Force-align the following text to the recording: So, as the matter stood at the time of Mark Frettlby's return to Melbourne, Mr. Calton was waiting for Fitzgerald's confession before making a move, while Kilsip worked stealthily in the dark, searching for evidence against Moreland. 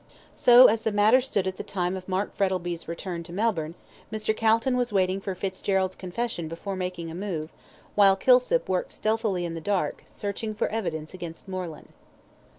So, 0.33 0.65
as 0.65 0.81
the 0.81 0.91
matter 0.91 1.21
stood 1.21 1.45
at 1.45 1.57
the 1.57 1.63
time 1.63 1.95
of 1.95 2.07
Mark 2.09 2.35
Frettlby's 2.35 2.87
return 2.87 3.21
to 3.21 3.31
Melbourne, 3.31 3.75
Mr. 4.11 4.35
Calton 4.35 4.75
was 4.75 4.91
waiting 4.91 5.21
for 5.21 5.35
Fitzgerald's 5.35 5.95
confession 5.95 6.47
before 6.47 6.75
making 6.75 7.11
a 7.11 7.13
move, 7.13 7.51
while 7.93 8.15
Kilsip 8.17 8.67
worked 8.67 8.93
stealthily 8.93 9.45
in 9.45 9.53
the 9.53 9.61
dark, 9.61 10.01
searching 10.07 10.55
for 10.55 10.67
evidence 10.69 11.13
against 11.13 11.47
Moreland. 11.47 11.89